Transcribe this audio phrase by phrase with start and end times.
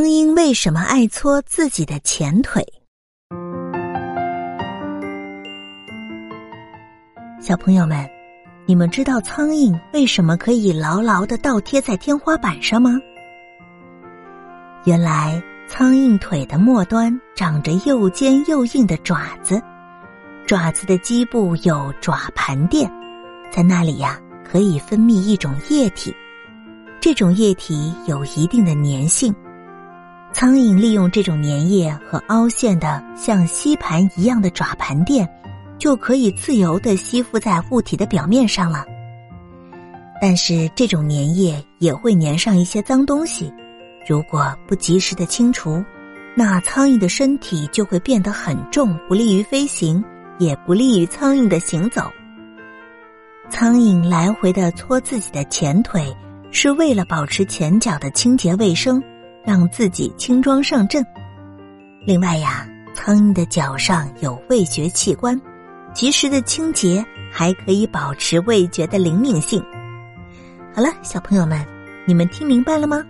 [0.00, 2.66] 苍蝇为什么爱搓自己的前腿？
[7.38, 8.08] 小朋友们，
[8.64, 12.98] 你们知道苍蝇为什么可以牢牢的倒贴在天花板上吗？
[14.86, 19.60] 原来，苍蝇腿的末端长着又尖又硬的爪子，
[20.46, 22.90] 爪子的基部有爪盘垫，
[23.50, 24.18] 在那里呀，
[24.50, 26.16] 可以分泌一种液体，
[27.02, 29.34] 这种液体有一定的粘性。
[30.32, 35.28] 苍蝇利用这种粘液和凹陷的像吸盘一样的爪盘垫，
[35.76, 38.84] 就可以自由的吸附在物体的表面上了。
[40.22, 43.52] 但是这种粘液也会粘上一些脏东西，
[44.06, 45.82] 如果不及时的清除，
[46.36, 50.02] 那苍蝇的身体就会变得很重，不利于飞行，
[50.38, 52.02] 也不利于苍蝇的行走。
[53.50, 56.16] 苍蝇来回的搓自己的前腿，
[56.52, 59.02] 是为了保持前脚的清洁卫生。
[59.44, 61.04] 让自己轻装上阵。
[62.06, 65.40] 另外呀，苍蝇的脚上有味觉器官，
[65.92, 69.62] 及时的清洁还可以保持味觉的灵敏性。
[70.74, 71.64] 好了，小朋友们，
[72.06, 73.04] 你们听明白了吗？